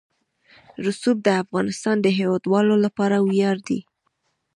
[0.85, 3.79] رسوب د افغانستان د هیوادوالو لپاره ویاړ دی.